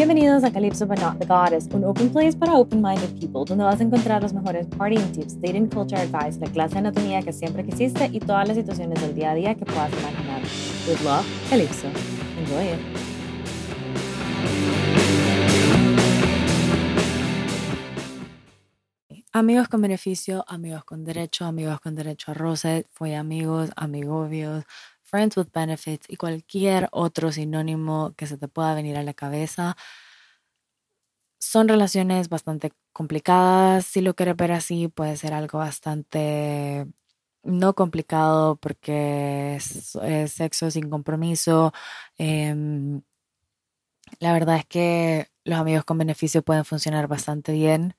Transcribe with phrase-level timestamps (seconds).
[0.00, 3.80] Bienvenidos a Calypso but not the Goddess, un open place para open-minded people, donde vas
[3.80, 7.62] a encontrar los mejores partying tips, dating culture advice, la clase de anatomía que siempre
[7.66, 10.40] quisiste y todas las situaciones del día a día que puedas imaginar.
[10.88, 11.88] With love, Calypso.
[12.38, 13.10] Enjoy it.
[19.32, 24.64] Amigos con beneficio, amigos con derecho, amigos con derecho a roce, fue amigos, amigobios,
[25.10, 29.76] friends with benefits y cualquier otro sinónimo que se te pueda venir a la cabeza.
[31.38, 33.86] Son relaciones bastante complicadas.
[33.86, 36.86] Si lo quieres ver así, puede ser algo bastante
[37.42, 39.98] no complicado porque es,
[40.32, 41.72] sexo sin compromiso.
[42.18, 43.02] Em,
[44.18, 47.94] la verdad es que los amigos con beneficio pueden funcionar bastante bien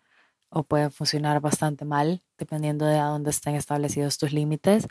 [0.50, 4.88] o pueden funcionar bastante mal, dependiendo de a dónde estén establecidos tus límites.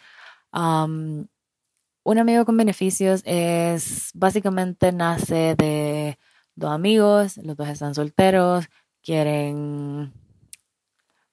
[2.02, 6.18] Un amigo con beneficios es básicamente nace de
[6.54, 8.66] dos amigos, los dos están solteros,
[9.02, 10.12] quieren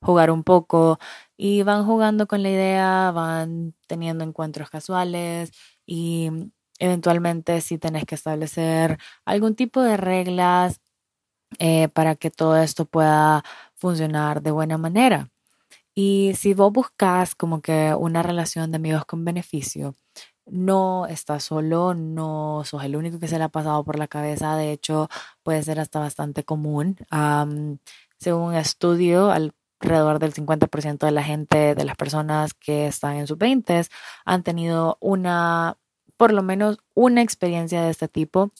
[0.02, 1.00] jugar un poco
[1.38, 5.52] y van jugando con la idea, van teniendo encuentros casuales
[5.86, 6.30] y
[6.80, 10.82] eventualmente si tenés que establecer algún tipo de reglas
[11.60, 13.44] eh, para que todo esto pueda
[13.76, 15.30] funcionar de buena manera.
[15.96, 19.96] Y si vos buscas como que una relación de amigos con beneficio,
[20.50, 24.56] no estás solo, no sos el único que se le ha pasado por la cabeza,
[24.56, 25.10] de hecho
[25.44, 26.98] puede ser hasta bastante común.
[28.20, 33.28] según un estudio, alrededor del 50% de la gente, de las personas que están en
[33.28, 33.84] sus 20
[34.26, 35.78] han tenido una,
[36.18, 38.52] por lo menos una experiencia de este tipo.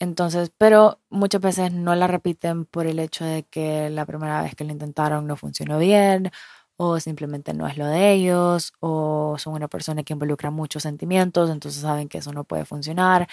[0.00, 4.54] Entonces, pero muchas veces no la repiten por el hecho de que la primera vez
[4.54, 6.30] que lo intentaron no funcionó bien
[6.78, 11.50] o simplemente no es lo de ellos, o son una persona que involucra muchos sentimientos,
[11.50, 13.28] entonces saben que eso no puede funcionar.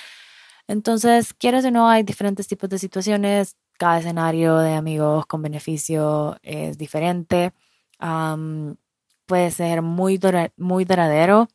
[0.67, 6.37] Entonces, quieres o no, hay diferentes tipos de situaciones, cada escenario de amigos con beneficio
[6.43, 7.53] es diferente,
[9.27, 10.19] puede ser muy,
[10.57, 11.47] muy duradero,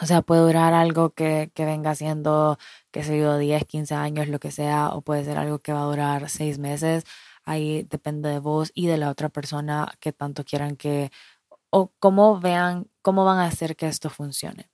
[0.00, 2.58] o sea, puede durar algo que, que venga siendo,
[2.90, 5.82] qué sé yo, 10, 15 años, lo que sea, o puede ser algo que va
[5.82, 7.04] a durar 6 meses
[7.44, 11.10] ahí depende de vos y de la otra persona que tanto quieran que
[11.70, 14.70] o cómo vean cómo van a hacer que esto funcione.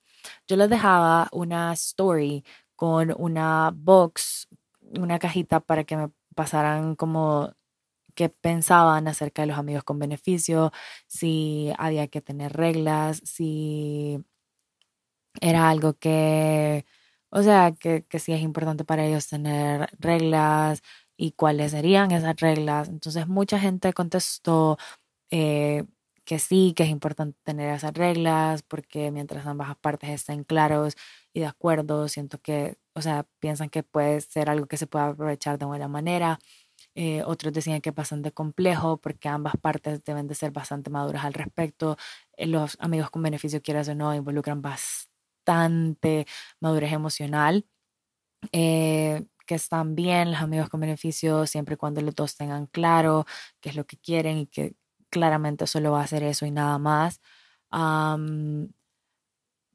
[0.47, 2.43] Yo les dejaba una story
[2.75, 4.47] con una box,
[4.99, 7.53] una cajita para que me pasaran como
[8.15, 10.71] qué pensaban acerca de los amigos con beneficio,
[11.07, 14.23] si había que tener reglas, si
[15.41, 16.85] era algo que,
[17.29, 20.81] o sea, que, que sí es importante para ellos tener reglas,
[21.21, 22.89] y cuáles serían esas reglas.
[22.89, 24.77] Entonces mucha gente contestó
[25.31, 25.85] eh,
[26.25, 30.95] que sí, que es importante tener esas reglas porque mientras ambas partes estén claros
[31.33, 35.09] y de acuerdo, siento que, o sea, piensan que puede ser algo que se pueda
[35.09, 36.39] aprovechar de buena manera.
[36.95, 41.25] Eh, otros decían que es bastante complejo porque ambas partes deben de ser bastante maduras
[41.25, 41.97] al respecto.
[42.37, 46.25] Eh, los amigos con beneficio, quieras o no, involucran bastante
[46.61, 47.65] madurez emocional.
[49.45, 53.25] Que están bien, los amigos con beneficio, siempre y cuando los dos tengan claro
[53.61, 54.75] qué es lo que quieren y que
[55.09, 57.19] claramente solo va a hacer eso y nada más.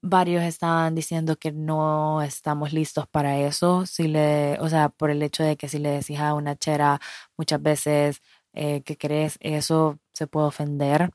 [0.03, 5.23] varios están diciendo que no estamos listos para eso, si le, o sea, por el
[5.23, 7.01] hecho de que si le decís a una chera
[7.37, 8.23] muchas veces
[8.53, 11.11] eh, que crees eso, se puede ofender.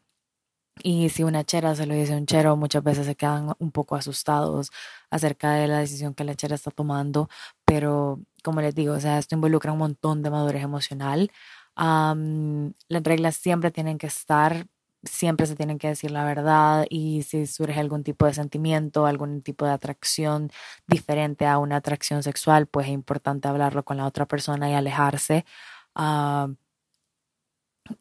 [0.83, 3.71] Y si una chera se lo dice a un chero, muchas veces se quedan un
[3.71, 4.71] poco asustados
[5.11, 7.29] acerca de la decisión que la chera está tomando,
[7.71, 11.31] pero como les digo, o sea, esto involucra un montón de madurez emocional.
[11.77, 14.67] las reglas siempre tienen que estar,
[15.03, 19.41] siempre se tienen que decir la verdad y si surge algún tipo de sentimiento, algún
[19.41, 20.51] tipo de atracción
[20.85, 25.45] diferente a una atracción sexual, pues es importante hablarlo con la otra persona y alejarse.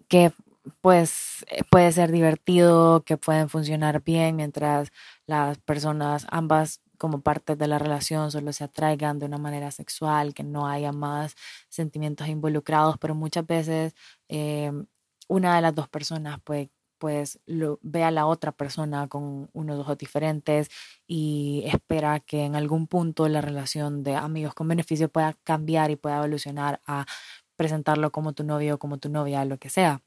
[0.09, 0.33] que
[0.81, 4.91] pues eh, puede ser divertido, que pueden funcionar bien mientras
[5.27, 10.35] las personas, ambas como parte de la relación, solo se atraigan de una manera sexual,
[10.35, 11.35] que no haya más
[11.71, 13.95] sentimientos involucrados, pero muchas veces
[14.29, 14.71] eh,
[15.27, 16.69] una de las dos personas pues,
[16.99, 20.71] pues lo, ve a la otra persona con unos ojos diferentes
[21.07, 25.97] y espera que en algún punto la relación de amigos con beneficio pueda cambiar y
[25.97, 27.07] pueda evolucionar a
[27.57, 30.03] presentarlo como tu novio o como tu novia, lo que sea.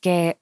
[0.00, 0.40] Que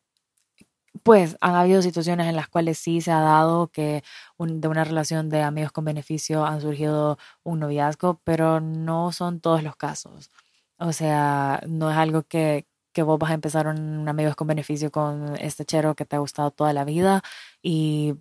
[1.03, 4.03] pues han habido situaciones en las cuales sí se ha dado que
[4.39, 9.63] de una relación de amigos con beneficio han surgido un noviazgo, pero no son todos
[9.63, 10.31] los casos.
[10.79, 14.91] O sea, no es algo que, que vos vas a empezar un amigos con beneficio
[14.91, 17.23] con este chero que te ha gustado toda la vida
[17.63, 18.15] y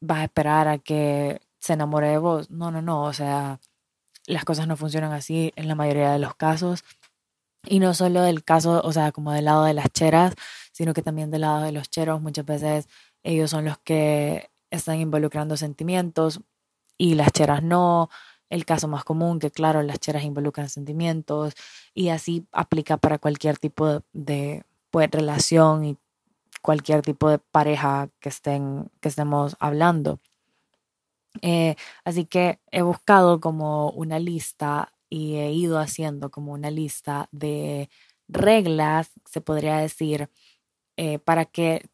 [0.00, 2.50] vas a esperar a que se enamore de vos.
[2.50, 3.02] No, no, no.
[3.04, 3.60] O sea,
[4.26, 6.84] las cosas no funcionan así en la mayoría de los casos.
[7.66, 10.34] Y no solo del caso, o sea, como del lado de las cheras,
[10.72, 12.88] sino que también del lado de los cheros, muchas veces
[13.22, 16.40] ellos son los que están involucrando sentimientos
[16.98, 18.10] y las cheras no.
[18.50, 21.54] El caso más común, que claro, las cheras involucran sentimientos
[21.94, 25.98] y así aplica para cualquier tipo de, pues, relación y
[26.62, 30.20] cualquier tipo de pareja que, estén, que estemos hablando.
[31.42, 37.28] Eh, así que he buscado como una lista y he ido haciendo como una lista
[37.30, 37.88] de
[38.26, 40.28] reglas, se podría decir,
[40.96, 41.88] eh, para que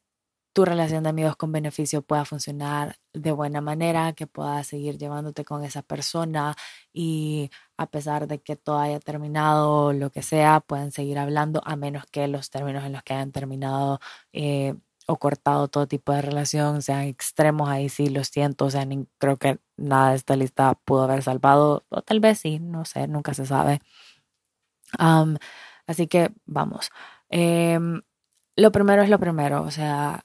[0.54, 5.44] tu relación de amigos con beneficio pueda funcionar de buena manera, que puedas seguir llevándote
[5.44, 6.56] con esa persona
[6.94, 11.76] y a pesar de que todo haya terminado lo que sea, pueden seguir hablando a
[11.76, 14.00] menos que los términos en los que hayan terminado
[14.32, 14.74] eh,
[15.10, 19.06] o cortado todo tipo de relación sean extremos, ahí sí lo siento, o sea, ni,
[19.18, 23.08] creo que nada de esta lista pudo haber salvado, o tal vez sí, no sé,
[23.08, 23.80] nunca se sabe.
[25.86, 26.90] así que vamos.
[27.28, 28.02] Em,
[28.56, 30.24] lo primero es lo primero, o sea,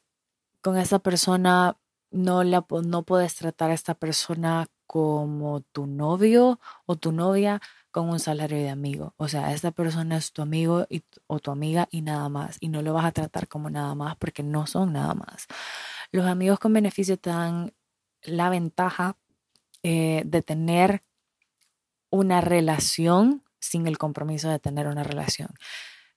[0.61, 1.77] con esa persona
[2.11, 7.61] no, la, no puedes tratar a esta persona como tu novio o tu novia
[7.95, 9.13] con un salario de amigo.
[9.15, 10.85] O sea, esta persona es tu amigo
[11.27, 12.57] o tu amiga y nada más.
[12.59, 15.47] Y no lo vas a tratar como nada más porque no son nada más.
[16.11, 17.71] Los amigos con beneficio te dan
[18.21, 19.15] la ventaja
[19.81, 21.03] eh, de tener
[22.09, 25.47] una relación sin el compromiso de tener una relación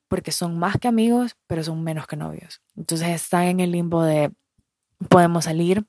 [0.08, 2.60] porque son más que amigos, pero son menos que novios.
[2.74, 4.32] Entonces están en el limbo de
[5.08, 5.86] podemos salir,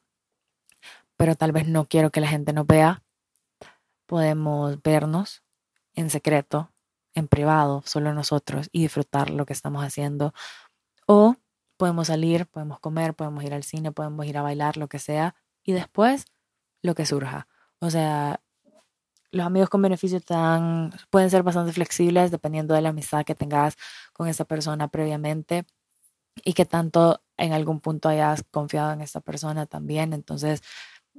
[1.17, 3.01] pero tal vez no quiero que la gente nos vea.
[4.05, 5.41] Podemos vernos
[5.95, 6.71] en secreto,
[7.13, 10.33] en privado, solo nosotros y disfrutar lo que estamos haciendo.
[11.07, 11.35] O
[11.77, 15.35] podemos salir, podemos comer, podemos ir al cine, podemos ir a bailar, lo que sea,
[15.63, 16.25] y después
[16.81, 17.47] lo que surja.
[17.79, 18.41] O sea,
[19.31, 23.75] los amigos con beneficio tan, pueden ser bastante flexibles dependiendo de la amistad que tengas
[24.13, 25.65] con esa persona previamente
[26.43, 30.13] y que tanto en algún punto hayas confiado en esa persona también.
[30.13, 30.61] Entonces,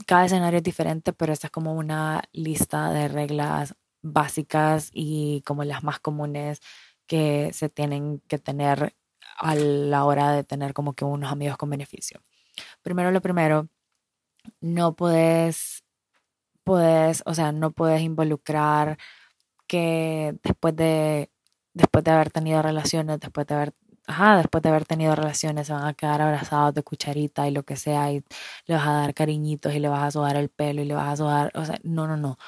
[0.07, 5.65] cada escenario es diferente, pero esta es como una lista de reglas básicas y como
[5.65, 6.61] las más comunes
[7.07, 8.95] que se tienen que tener
[9.39, 12.21] a la hora de tener como que unos amigos con beneficio.
[12.83, 13.69] Primero lo primero,
[14.61, 15.85] no puedes
[16.65, 18.99] puedes, o sea, no puedes involucrar
[19.67, 21.31] que después de,
[21.75, 23.73] después de haber tenido relaciones, después de haber,
[24.07, 27.65] ajá, después de haber tenido relaciones, se van a quedar abrazados de cucharita y lo
[27.65, 28.25] que sea, y
[28.67, 31.09] le vas a dar cariñitos y le vas a sudar el pelo y le vas
[31.15, 32.39] a sudar, o sea, no, no, no.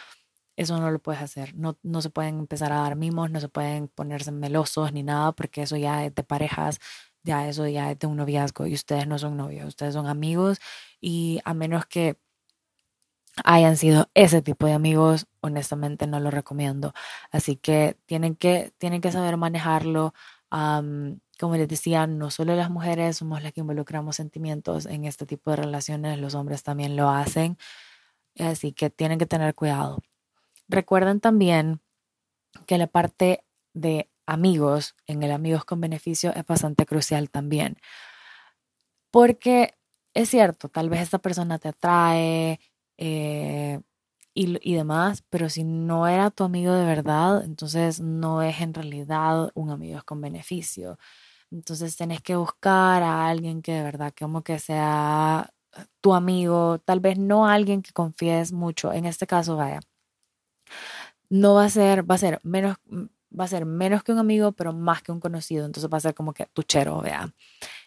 [0.56, 1.54] Eso no lo puedes hacer.
[1.56, 5.32] No, no se pueden empezar a dar mimos, no se pueden ponerse melosos ni nada,
[5.32, 6.78] porque eso ya es de parejas,
[7.22, 10.58] ya eso ya es de un noviazgo y ustedes no son novios, ustedes son amigos
[11.00, 12.16] y a menos que
[13.44, 16.92] hayan sido ese tipo de amigos, honestamente no lo recomiendo.
[17.30, 20.14] Así que tienen que, tienen que saber manejarlo.
[21.40, 25.50] como les decía, no solo las mujeres somos las que involucramos sentimientos en este tipo
[25.50, 27.56] de relaciones, los hombres también lo hacen.
[28.38, 30.00] Así que tienen que tener cuidado.
[30.72, 31.80] Recuerden también
[32.66, 37.76] que la parte de amigos en el amigos con beneficio es bastante crucial también.
[39.10, 39.74] Porque
[40.14, 42.58] es cierto, tal vez esta persona te atrae,
[42.96, 43.80] eh,
[44.34, 49.50] y, demás, pero si no era tu amigo de verdad, entonces no es en realidad
[49.54, 50.98] un amigo con beneficio.
[51.50, 55.52] Entonces tenés que buscar a alguien que de verdad como que sea
[56.00, 58.92] tu amigo, tal vez no alguien que confíes mucho.
[58.92, 59.80] En este caso, vaya,
[61.32, 62.76] no va a ser, va a ser menos,
[63.32, 65.64] va a ser menos que un amigo, pero más que un conocido.
[65.64, 67.32] Entonces va a ser como que tu chero, vea.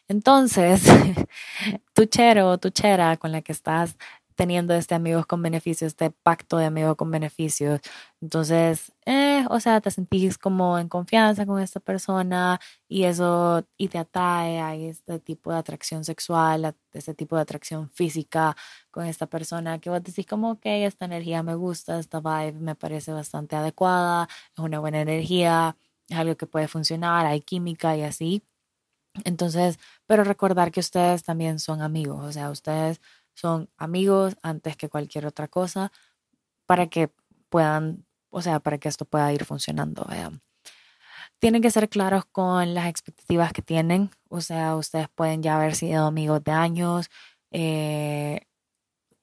[0.08, 0.82] Entonces,
[1.94, 3.98] tu chero tu chera con la que estás
[4.36, 7.80] teniendo este amigos con beneficios, este pacto de amigos con beneficios.
[8.22, 13.88] Entonces, eh, o sea, te sentís como en confianza con esta persona y eso, y
[13.90, 18.56] te atrae a este tipo de atracción sexual, a este tipo de atracción física
[18.92, 22.76] con esta persona, que vos decís como, ok, esta energía me gusta, esta vibe me
[22.76, 25.78] parece bastante adecuada, es una buena energía,
[26.10, 28.44] es algo que puede funcionar, hay química y así.
[29.24, 33.02] Entonces, pero recordar que ustedes también son amigos, o sea, ustedes
[33.36, 35.92] son amigos antes que cualquier otra cosa
[36.66, 37.12] para que
[37.50, 40.08] puedan, o sea, para que esto pueda ir funcionando.
[41.40, 45.76] Tienen que ser claros con las expectativas que tienen, o sea, ustedes pueden ya haber
[45.76, 47.10] sido amigos de años,
[47.52, 48.42] eh,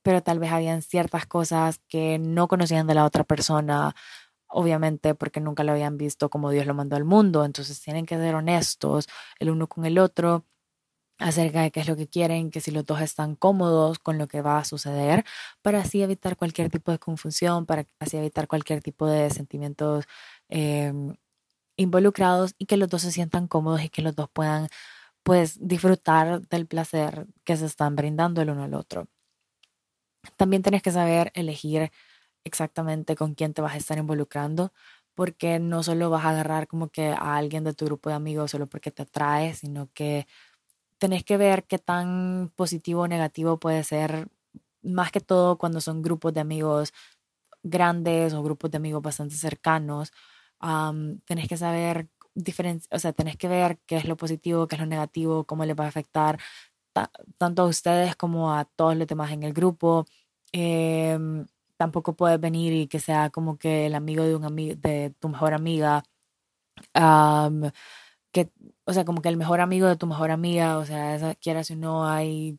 [0.03, 3.95] pero tal vez habían ciertas cosas que no conocían de la otra persona,
[4.49, 8.17] obviamente porque nunca lo habían visto como Dios lo mandó al mundo, entonces tienen que
[8.17, 10.45] ser honestos el uno con el otro
[11.23, 14.29] acerca de qué es lo que quieren, que si los dos están cómodos con lo
[14.29, 15.25] que va a suceder,
[15.63, 20.05] para así evitar cualquier tipo de confusión, para así evitar cualquier tipo de sentimientos
[20.49, 21.15] em,
[21.77, 24.69] involucrados y que los dos se sientan cómodos y que los dos puedan
[25.25, 29.09] pues disfrutar del placer que se están brindando el uno al otro.
[30.37, 31.91] También tienes que saber elegir
[32.45, 34.73] exactamente con quién te vas a estar involucrando,
[35.15, 38.51] porque no solo vas a agarrar como que a alguien de tu grupo de amigos
[38.53, 40.27] solo porque te atrae, sino que
[41.03, 44.29] tenés que ver qué tan positivo o negativo puede ser,
[44.83, 46.93] más que todo cuando son grupos de amigos
[47.65, 50.13] grandes o grupos de amigos bastante cercanos.
[51.27, 52.09] tenés que saber
[52.93, 55.77] o sea, tenés que ver qué es lo positivo, qué es lo negativo, cómo les
[55.79, 56.39] va a afectar
[57.39, 60.07] tanto a ustedes como a todos los demás en el grupo.
[60.53, 65.15] Em, tampoco puedes venir y que sea como que el amigo de un amigo de
[65.21, 66.05] tu mejor amiga
[68.33, 68.51] que,
[68.85, 71.77] o sea, como que el mejor amigo de tu mejor amiga, o sea, quieras o
[71.77, 72.59] no, hay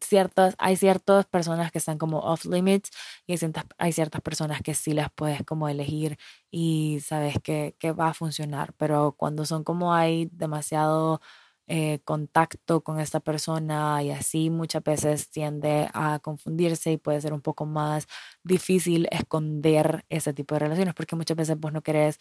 [0.00, 2.90] ciertas, hay ciertas personas que están como off limits
[3.26, 6.18] y hay ciertas, hay ciertas personas que sí las puedes como elegir
[6.50, 11.20] y sabes que, que va a funcionar, pero cuando son como hay demasiado
[11.68, 17.32] eh, contacto con esta persona y así muchas veces tiende a confundirse y puede ser
[17.32, 18.06] un poco más
[18.42, 22.18] difícil esconder ese tipo de relaciones porque muchas veces vos no querés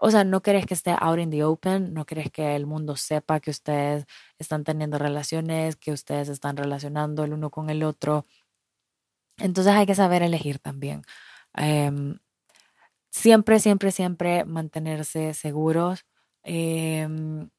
[0.00, 2.96] o sea, no querés que esté out in the open, no querés que el mundo
[2.96, 4.06] sepa que ustedes
[4.38, 8.24] están teniendo relaciones, que ustedes están relacionando el uno con el otro.
[9.38, 11.02] Entonces hay que saber elegir también.
[11.56, 12.18] Em,
[13.10, 16.06] siempre, siempre, siempre mantenerse seguros.
[16.44, 17.50] Em,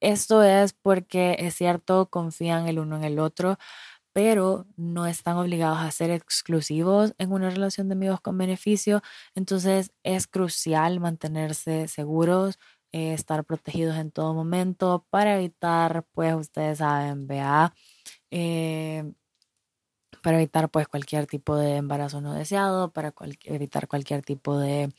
[0.00, 3.58] esto es porque es cierto, confían el uno en el otro,
[4.18, 9.00] pero no están obligados a ser exclusivos en una relación de amigos con beneficio.
[9.36, 12.58] Entonces es crucial mantenerse seguros,
[12.90, 17.72] eh, estar protegidos en todo momento para evitar, pues ustedes saben, vea,
[18.32, 19.04] eh,
[20.20, 24.92] para evitar pues cualquier tipo de embarazo no deseado, para evitar cualquier tipo de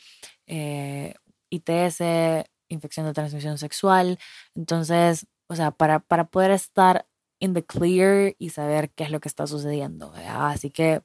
[0.47, 1.13] eh,
[1.49, 4.17] ITS, infección de transmisión sexual.
[4.55, 7.05] Entonces, o sea, para, para poder estar
[7.39, 10.13] in the clear y saber qué es lo que está sucediendo.
[10.27, 11.01] Así que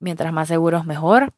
[0.00, 1.32] mientras más seguros, mejor.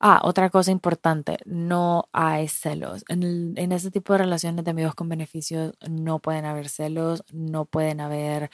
[0.00, 3.04] ah, otra cosa importante, no hay celos.
[3.08, 7.64] En, en este tipo de relaciones de amigos con beneficios no pueden haber celos, no
[7.66, 8.50] pueden haber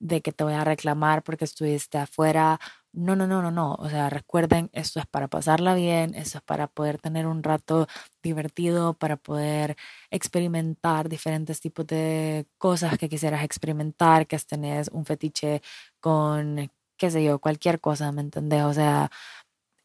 [0.00, 2.60] de que te voy a reclamar porque estuviste afuera.
[2.98, 3.74] No, no, no, no, no.
[3.74, 7.86] O sea, recuerden, esto es para pasarla bien, esto es para poder tener un rato
[8.22, 9.76] divertido, para poder
[10.10, 15.60] experimentar diferentes tipos de cosas que quisieras experimentar, que tenés un fetiche
[16.00, 18.62] con, qué sé yo, cualquier cosa, ¿me entendés?
[18.64, 19.10] O sea,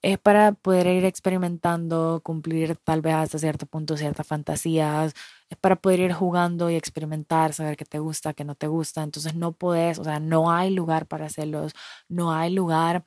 [0.02, 5.14] es para poder ir experimentando, cumplir tal vez hasta cierto punto ciertas fantasías,
[5.50, 9.04] es para poder ir jugando y experimentar, saber qué te gusta, qué no te gusta.
[9.04, 11.74] Entonces no puedes, o sea, no hay lugar para hacerlos,
[12.10, 13.06] no hay lugar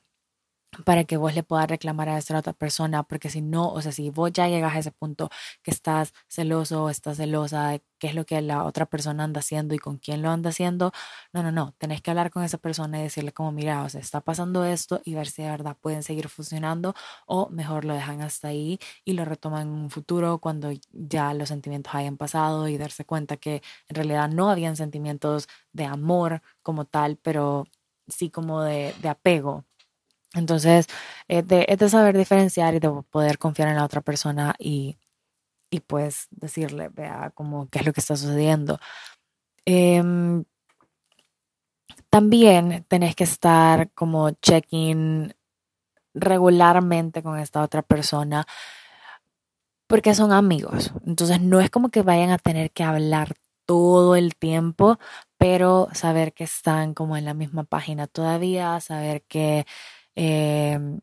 [0.83, 3.91] para que vos le puedas reclamar a esta otra persona, porque si no, o sea,
[3.91, 5.29] si vos ya llegas a ese punto
[5.63, 9.39] que estás celoso o estás celosa de qué es lo que la otra persona anda
[9.39, 10.91] haciendo y con quién lo anda haciendo,
[11.33, 14.01] no, no, no, tenés que hablar con esa persona y decirle como, mira, o sea,
[14.01, 16.93] está pasando esto y ver si de verdad pueden seguir funcionando
[17.25, 21.49] o mejor lo dejan hasta ahí y lo retoman en un futuro cuando ya los
[21.49, 26.85] sentimientos hayan pasado y darse cuenta que en realidad no habían sentimientos de amor como
[26.85, 27.65] tal, pero
[28.07, 29.65] sí como de apego
[30.33, 30.87] entonces,
[31.27, 34.97] es de, saber diferenciar y de poder confiar en la otra persona y,
[35.69, 38.79] y pues decirle, vea, como qué es lo que está sucediendo.
[39.65, 40.45] Em,
[42.09, 45.33] también tenés que estar como checking
[46.13, 48.45] regularmente con esta otra persona
[49.87, 50.91] porque son amigos.
[51.05, 54.99] Entonces no es como que vayan a tener que hablar todo el tiempo,
[55.37, 59.65] pero saber que están como en la misma página todavía, saber que
[60.15, 60.99] Em,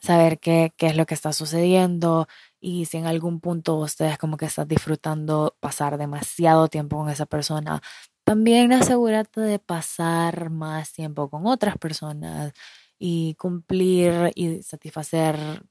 [0.00, 2.26] saber qué, qué es lo que está sucediendo
[2.60, 7.26] y si en algún punto ustedes como que están disfrutando pasar demasiado tiempo con esa
[7.26, 7.82] persona,
[8.24, 12.52] también asegúrate de pasar más tiempo con otras personas
[12.98, 15.62] y cumplir y satisfacer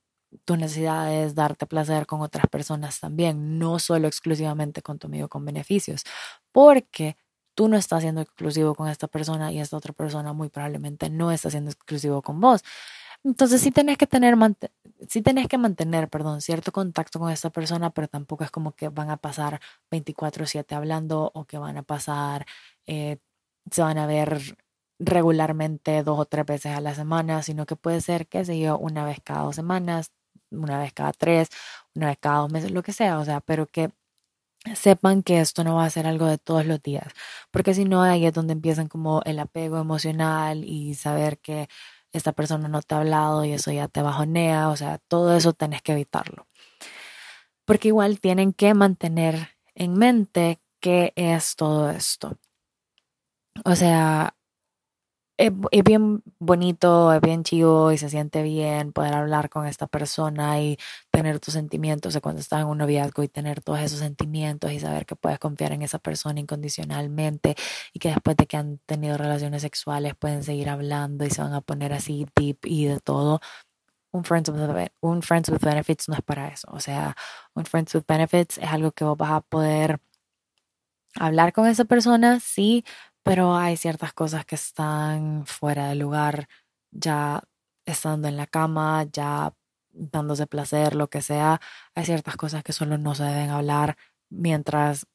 [0.45, 5.43] tus necesidades, darte placer con otras personas también, no solo exclusivamente con tu amigo con
[5.45, 6.03] beneficios,
[6.51, 7.17] porque
[7.59, 11.29] tú no estás siendo exclusivo con esta persona y esta otra persona muy probablemente no
[11.29, 12.63] está siendo exclusivo con vos.
[13.25, 14.35] Entonces sí tenés que tener,
[15.09, 18.87] sí tenés que mantener, perdón, cierto contacto con esta persona, pero tampoco es como que
[18.87, 19.59] van a pasar
[19.91, 22.45] 24/7 hablando o que van a pasar,
[22.87, 23.17] eh,
[23.71, 24.39] se van a ver
[24.99, 28.77] regularmente dos o tres veces a la semana, sino que puede ser, qué sé yo,
[28.77, 30.11] una vez cada dos semanas,
[30.51, 31.49] una vez cada tres,
[31.93, 33.91] una vez cada dos meses, lo que sea, o sea, pero que
[34.75, 37.07] sepan que esto no va a ser algo de todos los días,
[37.51, 41.69] porque si no, ahí es donde empiezan como el apego emocional y saber que
[42.11, 45.53] esta persona no te ha hablado y eso ya te bajonea, o sea, todo eso
[45.53, 46.47] tenés que evitarlo.
[47.65, 52.37] Porque igual tienen que mantener en mente qué es todo esto.
[53.65, 54.35] O sea,
[55.39, 60.61] es, bien bonito, es bien chido y se siente bien poder hablar con esta persona
[60.61, 60.77] y
[61.11, 64.79] tener tus sentimientos de cuando estás en un noviazgo y tener todos esos sentimientos y
[64.81, 67.55] saber que puedes confiar en esa persona incondicionalmente
[67.93, 71.53] y que después de que han tenido relaciones sexuales pueden seguir hablando y se van
[71.53, 73.39] a poner así deep y de todo.
[74.11, 76.67] Un friends, with, un friends with Benefits no es para eso.
[76.71, 77.15] O sea,
[77.55, 79.99] un Friends with Benefits es algo que vas a poder
[81.15, 82.83] hablar con esa persona, sí,
[83.29, 86.47] pero hay ciertas cosas que están fuera de lugar,
[86.89, 87.43] ya
[87.85, 89.53] estando en la cama, ya
[89.91, 91.61] dándose placer, lo que sea,
[91.93, 93.97] hay ciertas cosas que solo no se deben hablar
[94.29, 95.05] mientras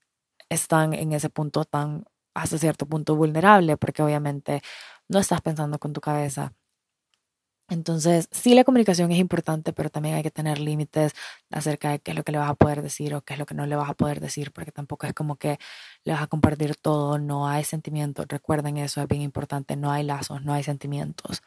[0.48, 2.04] están en ese punto tan,
[2.34, 4.62] hasta cierto punto vulnerable, porque obviamente
[5.08, 6.52] no estás pensando con tu cabeza,
[7.68, 11.12] entonces, sí, la comunicación es importante, pero también hay que tener límites
[11.50, 13.46] acerca de qué es lo que le vas a poder decir o qué es lo
[13.46, 15.58] que no le vas a poder decir, porque tampoco es como que
[16.04, 20.04] le vas a compartir todo, no hay sentimientos, recuerden eso, es bien importante, no hay
[20.04, 21.42] lazos, no hay sentimientos.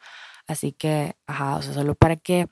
[0.48, 2.48] Así que, ajá, o sea, solo para que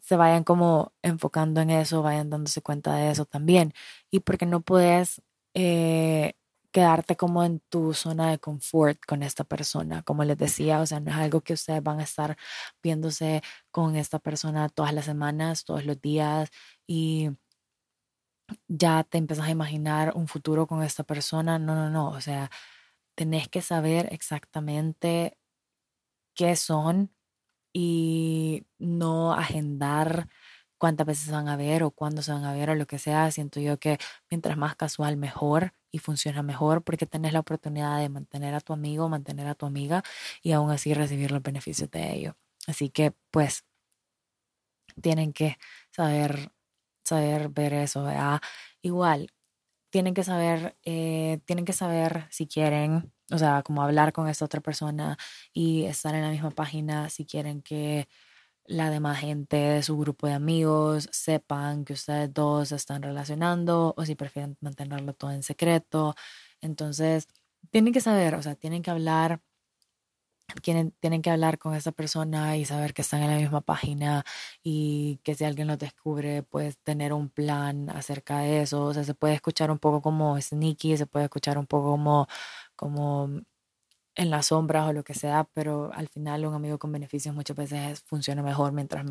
[0.00, 3.72] se vayan como enfocando en eso, vayan dándose cuenta de eso también.
[4.10, 5.22] Y porque no puedes
[5.54, 6.34] eh,
[6.72, 10.02] quedarte como en tu zona de confort con esta persona.
[10.02, 12.36] Como les decía, o sea, no es algo que ustedes van a estar
[12.82, 16.50] viéndose con esta persona todas las semanas, todos los días
[16.86, 17.30] y
[18.68, 21.58] ya te empiezas a imaginar un futuro con esta persona.
[21.58, 22.08] No, no, no.
[22.10, 22.50] O sea,
[23.14, 25.38] tenés que saber exactamente
[26.34, 27.12] qué son
[27.74, 30.28] y no agendar
[30.78, 33.30] cuántas veces van a ver o cuándo se van a ver o lo que sea.
[33.32, 33.98] Siento yo que
[34.30, 38.72] mientras más casual, mejor y funciona mejor porque tenés la oportunidad de mantener a tu
[38.72, 40.02] amigo, mantener a tu amiga
[40.42, 42.36] y aún así recibir los beneficios de ello.
[42.66, 43.64] Así que pues
[45.02, 45.56] tienen que
[45.90, 46.52] saber,
[47.04, 48.06] saber ver eso.
[48.82, 49.32] Igual,
[49.90, 54.44] tienen que saber, eh, tienen que saber si quieren, o sea, como hablar con esta
[54.46, 55.18] otra persona
[55.52, 58.08] y estar en la misma página, si quieren que
[58.70, 64.04] la demás gente de su grupo de amigos sepan que ustedes dos están relacionando o
[64.04, 66.14] si prefieren mantenerlo todo en secreto.
[66.60, 67.26] Entonces,
[67.70, 69.40] tienen que saber, o sea, tienen que hablar,
[70.62, 74.24] tienen, tienen que hablar con esa persona y saber que están en la misma página
[74.62, 78.84] y que si alguien los descubre, pues tener un plan acerca de eso.
[78.84, 82.26] O sea, se puede escuchar un poco como sneaky, se puede escuchar un poco como,
[82.76, 83.30] como
[84.14, 87.56] en las sombras o lo que sea, pero al final un amigo con beneficios muchas
[87.56, 89.04] veces funciona mejor mientras,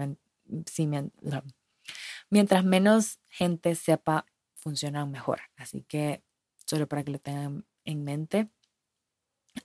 [2.29, 5.41] mientras menos gente sepa, funcionan mejor.
[5.57, 6.23] Así que
[6.65, 8.49] solo para que lo tengan en mente,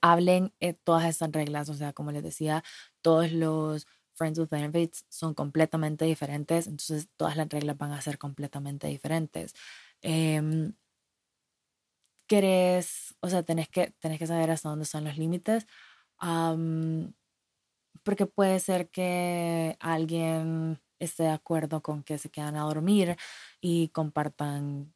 [0.00, 2.64] hablen eh, todas estas reglas, o sea, como les decía,
[3.02, 8.18] todos los Friends with Benefits son completamente diferentes, entonces todas las reglas van a ser
[8.18, 9.54] completamente diferentes.
[10.02, 10.74] Em,
[12.26, 15.66] querés, o sea, tenés que, tenés que saber hasta dónde están los límites,
[18.02, 23.16] porque puede ser que alguien esté de acuerdo con que se quedan a dormir
[23.60, 24.94] y compartan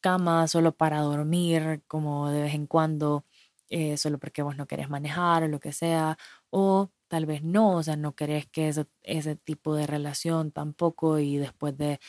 [0.00, 3.24] cama solo para dormir, como de vez en cuando,
[3.70, 6.18] eh, solo porque vos no querés manejar o lo que sea,
[6.50, 11.18] o tal vez no, o sea, no querés que ese, ese tipo de relación tampoco
[11.20, 12.00] y después de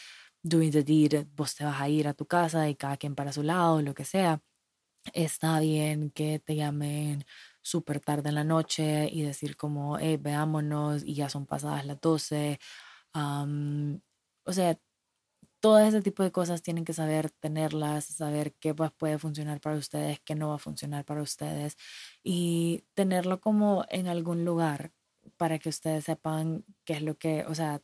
[0.43, 3.33] doing the deed, vos te vas a ir a tu casa y cada quien para
[3.33, 4.41] su lado, lo que sea.
[5.13, 7.25] Está bien que te llamen
[7.61, 12.01] súper tarde en la noche y decir como, hey, veámonos y ya son pasadas las
[12.01, 12.59] 12.
[14.45, 14.77] o sea,
[15.61, 20.19] todo ese tipo de cosas tienen que saber tenerlas, saber qué puede funcionar para ustedes,
[20.25, 21.77] qué no va a funcionar para ustedes
[22.23, 24.93] y tenerlo como en algún lugar
[25.37, 27.81] para que ustedes sepan qué es lo que, o sea,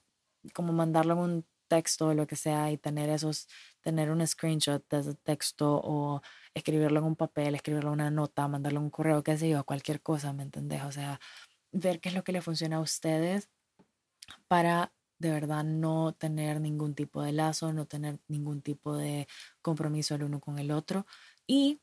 [0.53, 3.47] como mandarlo en un texto o lo que sea y tener esos,
[3.79, 6.21] tener un screenshot de ese texto o
[6.53, 10.01] escribirlo en un papel, escribirlo en una nota, mandarlo un correo, qué sé yo, cualquier
[10.01, 10.83] cosa, ¿me entendés?
[10.83, 11.21] O sea,
[11.71, 13.49] ver qué es lo que le funciona a ustedes
[14.49, 19.27] para de verdad no tener ningún tipo de lazo, no tener ningún tipo de
[19.61, 21.05] compromiso el uno con el otro
[21.47, 21.79] y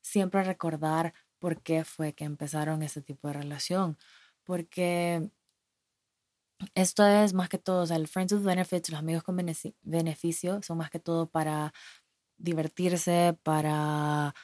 [0.00, 3.98] siempre recordar por qué fue que empezaron ese tipo de relación,
[4.44, 5.28] porque
[6.74, 9.36] esto es más que todo, o sea, el Friends with Benefits, los amigos con
[9.82, 11.72] beneficio, son más que todo para
[12.38, 14.34] divertirse, para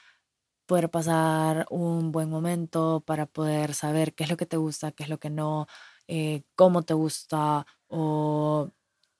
[0.66, 5.05] poder pasar un buen momento, para poder saber qué es lo que te gusta, qué
[5.05, 5.66] es lo que no,
[6.09, 8.70] eh, cómo te gusta o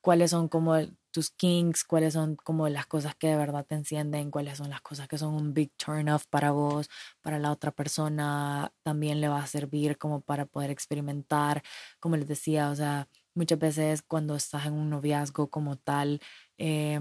[0.01, 0.77] cuáles son como
[1.13, 4.81] tus kinks, cuáles son como las cosas que de verdad te encienden, cuáles son las
[4.83, 6.89] cosas que son un big turn off para vos,
[7.23, 11.63] para la otra persona, también le va a servir como para poder experimentar,
[12.01, 16.21] como les decía, o sea, muchas veces cuando estás en un noviazgo como tal,
[16.59, 16.99] eh,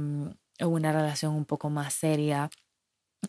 [0.62, 2.50] o una relación un poco más seria,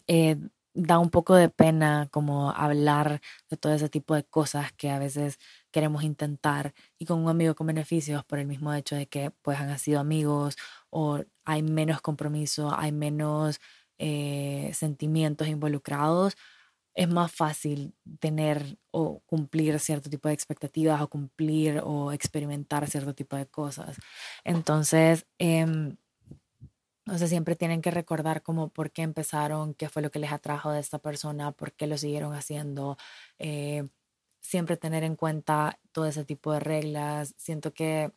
[0.08, 0.36] eh,
[0.74, 4.98] da un poco de pena como hablar de todo ese tipo de cosas que a
[4.98, 5.38] veces
[5.72, 9.58] queremos intentar y con un amigo con beneficios por el mismo hecho de que pues
[9.58, 10.56] han sido amigos
[10.90, 13.60] o hay menos compromiso, hay menos
[13.98, 16.36] eh, sentimientos involucrados,
[16.94, 23.14] es más fácil tener o cumplir cierto tipo de expectativas o cumplir o experimentar cierto
[23.14, 23.96] tipo de cosas.
[24.44, 25.66] Entonces, eh,
[27.10, 30.32] o sea, siempre tienen que recordar como por qué empezaron, qué fue lo que les
[30.32, 32.96] atrajo de esta persona, por qué lo siguieron haciendo.
[33.38, 33.88] Eh,
[34.42, 37.34] siempre tener en cuenta todo ese tipo de reglas.
[37.38, 38.12] Siento que,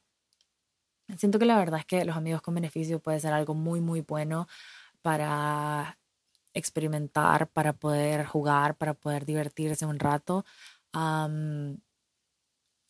[1.17, 4.01] siento que la verdad es que los amigos con beneficio puede ser algo muy, muy
[4.01, 4.47] bueno
[5.01, 5.99] para
[6.53, 10.45] experimentar, para poder jugar, para poder divertirse un rato.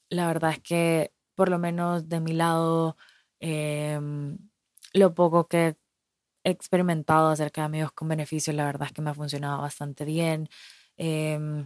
[0.10, 2.98] la verdad es que por lo menos de mi lado,
[3.40, 4.38] em,
[4.94, 5.76] lo poco que
[6.44, 10.50] experimentado acerca de amigos con beneficios, la verdad es que me ha funcionado bastante bien.
[10.98, 11.66] Em,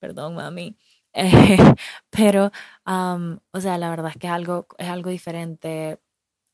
[0.00, 0.76] perdón, mami.
[2.10, 2.50] pero,
[2.86, 6.00] o sea, la verdad es que es algo, es algo diferente.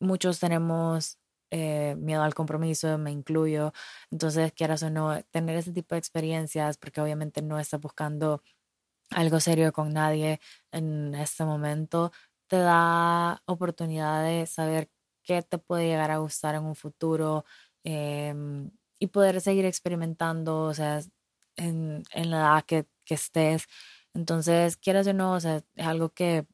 [0.00, 1.18] Muchos tenemos
[1.50, 3.72] eh, miedo al compromiso, me incluyo.
[4.10, 8.42] Entonces, quieras o no, tener ese tipo de experiencias, porque obviamente no estás buscando
[9.10, 10.40] algo serio con nadie
[10.72, 12.12] en este momento,
[12.48, 14.90] te da oportunidad de saber
[15.22, 17.44] qué te puede llegar a gustar en un futuro
[17.84, 21.00] em, y poder seguir experimentando, o sea,
[21.56, 23.66] en, la edad que, estés.
[24.14, 26.46] Entonces, quieras o no, o sea, es algo que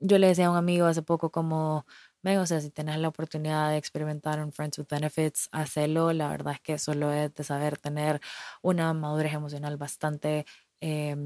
[0.00, 1.86] yo le decía a un amigo hace poco como,
[2.22, 6.12] ven, o sea, si tienes la oportunidad de experimentar un Friends with Benefits, hacelo.
[6.12, 8.20] La verdad es que solo es de saber tener
[8.62, 10.46] una madurez emocional bastante...
[10.80, 11.16] Eh,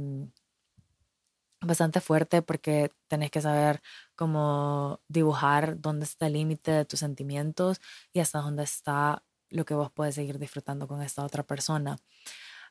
[1.62, 3.82] bastante fuerte porque tenés que saber
[4.16, 7.80] cómo dibujar dónde está el límite de tus sentimientos
[8.12, 11.98] y hasta dónde está lo que vos puedes seguir disfrutando con esta otra persona.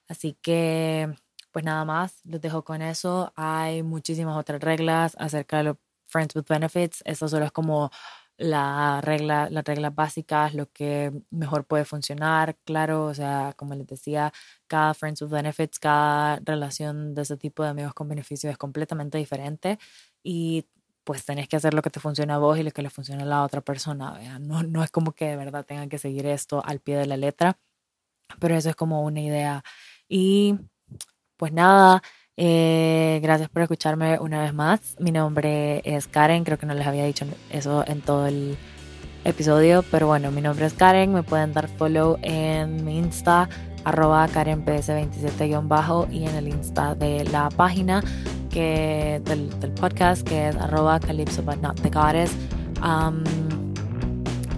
[0.07, 1.15] Así que,
[1.51, 3.33] pues nada más, los dejo con eso.
[3.35, 7.01] Hay muchísimas otras reglas acerca de los Friends with Benefits.
[7.05, 7.91] Esto solo es como
[8.38, 12.57] la regla, las reglas básicas, lo que mejor puede funcionar.
[12.65, 14.31] Claro, o sea, como les decía,
[14.67, 19.17] cada Friends with Benefits, cada relación de ese tipo de amigos con beneficios es completamente
[19.17, 19.77] diferente
[20.23, 20.67] y
[21.03, 23.23] pues tenés que hacer lo que te funciona a vos y lo que le funciona
[23.23, 24.19] a la otra persona.
[24.39, 27.17] No, no es como que de verdad tengan que seguir esto al pie de la
[27.17, 27.59] letra,
[28.39, 29.63] pero eso es como una idea.
[30.07, 30.55] Y
[31.39, 32.04] pues nada,
[32.36, 34.97] eh, gracias por escucharme una vez más.
[34.99, 38.58] Mi nombre es Karen, creo que no les había dicho eso en todo el
[39.23, 43.47] episodio, pero bueno, mi nombre es Karen, me pueden dar follow en mi Insta,
[43.86, 48.04] arroba KarenPS27- y en el Insta de la página
[48.49, 49.49] que, del,
[49.80, 52.32] podcast que es arroba Calypso but not the goddess.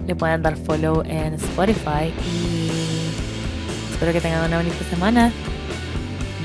[0.04, 2.70] le pueden dar follow en Spotify y
[3.92, 5.32] espero que tengan una bonita semana.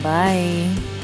[0.04, 0.97] Bye.